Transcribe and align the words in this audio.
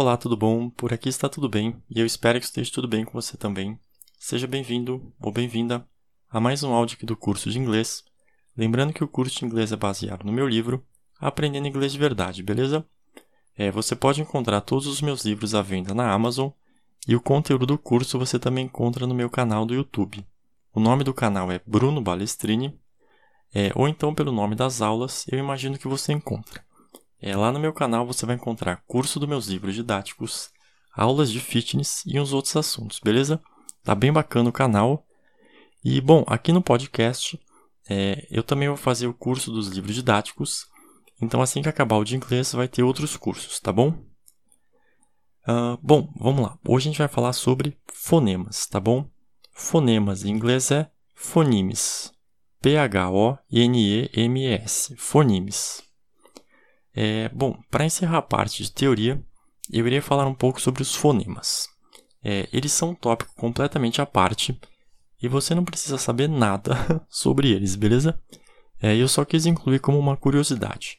Olá, 0.00 0.16
tudo 0.16 0.36
bom? 0.36 0.70
Por 0.70 0.92
aqui 0.92 1.08
está 1.08 1.28
tudo 1.28 1.48
bem 1.48 1.74
e 1.90 1.98
eu 1.98 2.06
espero 2.06 2.38
que 2.38 2.46
esteja 2.46 2.70
tudo 2.72 2.86
bem 2.86 3.04
com 3.04 3.20
você 3.20 3.36
também. 3.36 3.76
Seja 4.16 4.46
bem-vindo 4.46 5.12
ou 5.20 5.32
bem-vinda 5.32 5.84
a 6.30 6.38
mais 6.38 6.62
um 6.62 6.72
áudio 6.72 6.96
aqui 6.96 7.04
do 7.04 7.16
curso 7.16 7.50
de 7.50 7.58
inglês. 7.58 8.04
Lembrando 8.56 8.92
que 8.92 9.02
o 9.02 9.08
curso 9.08 9.40
de 9.40 9.44
inglês 9.44 9.72
é 9.72 9.76
baseado 9.76 10.22
no 10.22 10.30
meu 10.30 10.46
livro 10.46 10.86
Aprendendo 11.18 11.66
Inglês 11.66 11.90
de 11.90 11.98
Verdade, 11.98 12.44
beleza? 12.44 12.86
É, 13.56 13.72
você 13.72 13.96
pode 13.96 14.22
encontrar 14.22 14.60
todos 14.60 14.86
os 14.86 15.02
meus 15.02 15.24
livros 15.24 15.52
à 15.52 15.62
venda 15.62 15.92
na 15.92 16.12
Amazon 16.12 16.50
e 17.08 17.16
o 17.16 17.20
conteúdo 17.20 17.66
do 17.66 17.76
curso 17.76 18.20
você 18.20 18.38
também 18.38 18.66
encontra 18.66 19.04
no 19.04 19.16
meu 19.16 19.28
canal 19.28 19.66
do 19.66 19.74
YouTube. 19.74 20.24
O 20.72 20.78
nome 20.78 21.02
do 21.02 21.12
canal 21.12 21.50
é 21.50 21.60
Bruno 21.66 22.00
Balestrini, 22.00 22.78
é, 23.52 23.72
ou 23.74 23.88
então 23.88 24.14
pelo 24.14 24.30
nome 24.30 24.54
das 24.54 24.80
aulas, 24.80 25.26
eu 25.26 25.40
imagino 25.40 25.76
que 25.76 25.88
você 25.88 26.12
encontra. 26.12 26.67
É, 27.20 27.36
lá 27.36 27.50
no 27.50 27.58
meu 27.58 27.72
canal 27.72 28.06
você 28.06 28.24
vai 28.24 28.36
encontrar 28.36 28.82
curso 28.86 29.18
dos 29.18 29.28
meus 29.28 29.46
livros 29.46 29.74
didáticos, 29.74 30.50
aulas 30.94 31.30
de 31.30 31.40
fitness 31.40 32.02
e 32.06 32.18
uns 32.20 32.32
outros 32.32 32.56
assuntos, 32.56 33.00
beleza? 33.00 33.40
Tá 33.82 33.94
bem 33.94 34.12
bacana 34.12 34.50
o 34.50 34.52
canal. 34.52 35.04
E 35.84 36.00
bom, 36.00 36.24
aqui 36.26 36.52
no 36.52 36.62
podcast 36.62 37.38
é, 37.88 38.26
eu 38.30 38.42
também 38.42 38.68
vou 38.68 38.76
fazer 38.76 39.06
o 39.06 39.14
curso 39.14 39.50
dos 39.50 39.68
livros 39.68 39.94
didáticos. 39.94 40.66
Então 41.20 41.42
assim 41.42 41.60
que 41.62 41.68
acabar 41.68 41.96
o 41.96 42.04
de 42.04 42.14
inglês 42.14 42.52
vai 42.52 42.68
ter 42.68 42.82
outros 42.82 43.16
cursos, 43.16 43.58
tá 43.58 43.72
bom? 43.72 43.90
Uh, 45.48 45.78
bom, 45.82 46.12
vamos 46.16 46.42
lá. 46.42 46.58
Hoje 46.66 46.88
a 46.88 46.90
gente 46.90 46.98
vai 46.98 47.08
falar 47.08 47.32
sobre 47.32 47.76
fonemas, 47.86 48.66
tá 48.66 48.78
bom? 48.78 49.08
Fonemas 49.52 50.24
em 50.24 50.30
inglês 50.30 50.70
é 50.70 50.90
phonemes. 51.14 52.12
P-H-O-N-E-M-E-S. 52.60 52.94
Fonemes. 54.96 55.87
É, 57.00 57.28
bom, 57.28 57.56
para 57.70 57.84
encerrar 57.84 58.18
a 58.18 58.22
parte 58.22 58.60
de 58.60 58.72
teoria, 58.72 59.24
eu 59.70 59.86
iria 59.86 60.02
falar 60.02 60.26
um 60.26 60.34
pouco 60.34 60.60
sobre 60.60 60.82
os 60.82 60.96
fonemas. 60.96 61.68
É, 62.24 62.48
eles 62.52 62.72
são 62.72 62.90
um 62.90 62.94
tópico 62.94 63.32
completamente 63.36 64.02
à 64.02 64.06
parte 64.06 64.60
e 65.22 65.28
você 65.28 65.54
não 65.54 65.64
precisa 65.64 65.96
saber 65.96 66.28
nada 66.28 66.74
sobre 67.08 67.52
eles, 67.52 67.76
beleza? 67.76 68.20
É, 68.82 68.96
eu 68.96 69.06
só 69.06 69.24
quis 69.24 69.46
incluir 69.46 69.78
como 69.78 69.96
uma 69.96 70.16
curiosidade. 70.16 70.98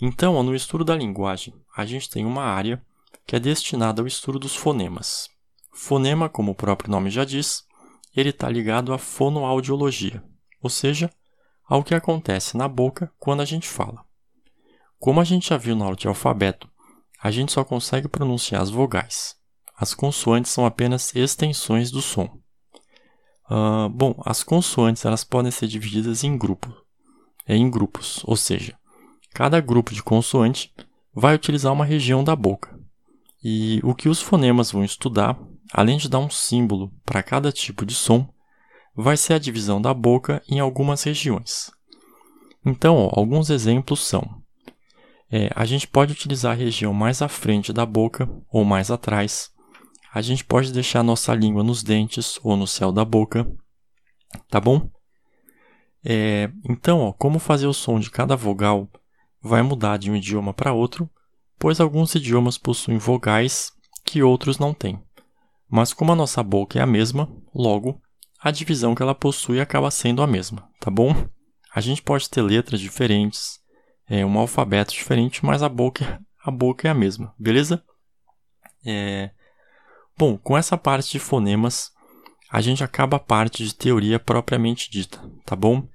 Então, 0.00 0.42
no 0.42 0.54
estudo 0.54 0.82
da 0.82 0.96
linguagem, 0.96 1.52
a 1.76 1.84
gente 1.84 2.08
tem 2.08 2.24
uma 2.24 2.44
área 2.44 2.82
que 3.26 3.36
é 3.36 3.38
destinada 3.38 4.00
ao 4.00 4.06
estudo 4.06 4.38
dos 4.38 4.56
fonemas. 4.56 5.28
Fonema, 5.74 6.26
como 6.26 6.52
o 6.52 6.54
próprio 6.54 6.90
nome 6.90 7.10
já 7.10 7.26
diz, 7.26 7.66
ele 8.16 8.30
está 8.30 8.48
ligado 8.48 8.94
à 8.94 8.98
fonoaudiologia, 8.98 10.24
ou 10.62 10.70
seja, 10.70 11.12
ao 11.68 11.84
que 11.84 11.94
acontece 11.94 12.56
na 12.56 12.66
boca 12.66 13.12
quando 13.18 13.42
a 13.42 13.44
gente 13.44 13.68
fala. 13.68 14.05
Como 14.98 15.20
a 15.20 15.24
gente 15.24 15.48
já 15.48 15.56
viu 15.56 15.76
na 15.76 15.84
aula 15.84 15.96
de 15.96 16.08
alfabeto, 16.08 16.68
a 17.22 17.30
gente 17.30 17.52
só 17.52 17.64
consegue 17.64 18.08
pronunciar 18.08 18.62
as 18.62 18.70
vogais. 18.70 19.36
As 19.76 19.94
consoantes 19.94 20.50
são 20.50 20.64
apenas 20.64 21.14
extensões 21.14 21.90
do 21.90 22.00
som. 22.00 22.28
Uh, 23.50 23.88
bom, 23.90 24.14
as 24.24 24.42
consoantes 24.42 25.04
elas 25.04 25.22
podem 25.22 25.52
ser 25.52 25.68
divididas 25.68 26.24
em 26.24 26.36
grupos, 26.36 26.74
em 27.46 27.70
grupos, 27.70 28.22
ou 28.24 28.36
seja, 28.36 28.76
cada 29.32 29.60
grupo 29.60 29.94
de 29.94 30.02
consoante 30.02 30.74
vai 31.14 31.34
utilizar 31.34 31.72
uma 31.72 31.84
região 31.84 32.24
da 32.24 32.34
boca. 32.34 32.76
E 33.44 33.80
o 33.84 33.94
que 33.94 34.08
os 34.08 34.20
fonemas 34.20 34.72
vão 34.72 34.82
estudar, 34.82 35.38
além 35.72 35.98
de 35.98 36.08
dar 36.08 36.18
um 36.18 36.30
símbolo 36.30 36.92
para 37.04 37.22
cada 37.22 37.52
tipo 37.52 37.86
de 37.86 37.94
som, 37.94 38.28
vai 38.94 39.16
ser 39.16 39.34
a 39.34 39.38
divisão 39.38 39.80
da 39.80 39.92
boca 39.92 40.42
em 40.48 40.58
algumas 40.58 41.02
regiões. 41.02 41.70
Então, 42.64 42.96
ó, 42.96 43.10
alguns 43.12 43.50
exemplos 43.50 44.04
são 44.04 44.42
é, 45.30 45.50
a 45.54 45.64
gente 45.64 45.86
pode 45.86 46.12
utilizar 46.12 46.52
a 46.52 46.58
região 46.58 46.92
mais 46.94 47.20
à 47.20 47.28
frente 47.28 47.72
da 47.72 47.84
boca 47.84 48.28
ou 48.50 48.64
mais 48.64 48.90
atrás. 48.90 49.50
A 50.12 50.22
gente 50.22 50.44
pode 50.44 50.72
deixar 50.72 51.02
nossa 51.02 51.34
língua 51.34 51.62
nos 51.62 51.82
dentes 51.82 52.38
ou 52.42 52.56
no 52.56 52.66
céu 52.66 52.92
da 52.92 53.04
boca. 53.04 53.46
Tá 54.48 54.60
bom? 54.60 54.88
É, 56.04 56.50
então, 56.70 57.00
ó, 57.00 57.12
como 57.12 57.38
fazer 57.38 57.66
o 57.66 57.74
som 57.74 57.98
de 57.98 58.10
cada 58.10 58.36
vogal 58.36 58.88
vai 59.42 59.62
mudar 59.62 59.96
de 59.96 60.10
um 60.10 60.16
idioma 60.16 60.54
para 60.54 60.72
outro, 60.72 61.10
pois 61.58 61.80
alguns 61.80 62.14
idiomas 62.14 62.56
possuem 62.56 62.98
vogais 62.98 63.72
que 64.04 64.22
outros 64.22 64.58
não 64.58 64.72
têm. 64.72 65.00
Mas 65.68 65.92
como 65.92 66.12
a 66.12 66.16
nossa 66.16 66.42
boca 66.42 66.78
é 66.78 66.82
a 66.82 66.86
mesma, 66.86 67.28
logo, 67.52 68.00
a 68.40 68.50
divisão 68.52 68.94
que 68.94 69.02
ela 69.02 69.14
possui 69.14 69.60
acaba 69.60 69.90
sendo 69.90 70.22
a 70.22 70.26
mesma, 70.26 70.68
tá 70.78 70.90
bom? 70.90 71.12
A 71.74 71.80
gente 71.80 72.02
pode 72.02 72.30
ter 72.30 72.42
letras 72.42 72.80
diferentes, 72.80 73.58
é 74.08 74.24
um 74.24 74.38
alfabeto 74.38 74.92
diferente, 74.92 75.44
mas 75.44 75.62
a 75.62 75.68
boca, 75.68 76.20
a 76.44 76.50
boca 76.50 76.86
é 76.86 76.90
a 76.90 76.94
mesma, 76.94 77.34
beleza? 77.38 77.82
É... 78.84 79.30
Bom, 80.16 80.38
com 80.38 80.56
essa 80.56 80.78
parte 80.78 81.12
de 81.12 81.18
fonemas, 81.18 81.90
a 82.50 82.60
gente 82.60 82.82
acaba 82.82 83.16
a 83.16 83.20
parte 83.20 83.64
de 83.64 83.74
teoria 83.74 84.18
propriamente 84.18 84.90
dita, 84.90 85.20
tá 85.44 85.56
bom? 85.56 85.86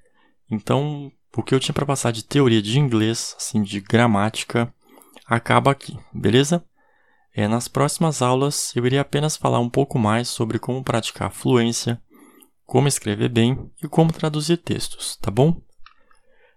Então, 0.49 1.11
o 1.35 1.41
que 1.41 1.55
eu 1.55 1.59
tinha 1.59 1.73
para 1.73 1.85
passar 1.85 2.11
de 2.11 2.23
teoria 2.23 2.61
de 2.61 2.77
inglês, 2.77 3.35
assim, 3.37 3.63
de 3.63 3.79
gramática, 3.79 4.73
acaba 5.25 5.71
aqui, 5.71 5.97
beleza? 6.13 6.63
É, 7.33 7.47
nas 7.47 7.69
próximas 7.69 8.21
aulas, 8.21 8.75
eu 8.75 8.85
irei 8.85 8.99
apenas 8.99 9.37
falar 9.37 9.59
um 9.59 9.69
pouco 9.69 9.97
mais 9.97 10.27
sobre 10.27 10.59
como 10.59 10.83
praticar 10.83 11.31
fluência, 11.31 12.01
como 12.65 12.89
escrever 12.89 13.29
bem 13.29 13.71
e 13.81 13.87
como 13.87 14.11
traduzir 14.11 14.57
textos, 14.57 15.15
tá 15.15 15.31
bom? 15.31 15.61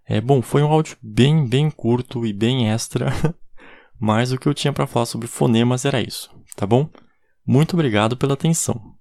É, 0.06 0.20
bom, 0.20 0.42
foi 0.42 0.62
um 0.62 0.66
áudio 0.66 0.97
bem, 1.03 1.47
bem 1.48 1.70
curto 1.70 2.26
e 2.26 2.32
bem 2.32 2.69
extra, 2.70 3.10
mas 3.98 4.32
o 4.32 4.38
que 4.38 4.47
eu 4.47 4.54
tinha 4.54 4.72
para 4.72 4.87
falar 4.87 5.06
sobre 5.06 5.26
fonemas 5.26 5.84
era 5.84 6.00
isso, 6.00 6.31
tá 6.54 6.66
bom? 6.66 6.91
Muito 7.47 7.75
obrigado 7.75 8.16
pela 8.16 8.34
atenção. 8.34 8.94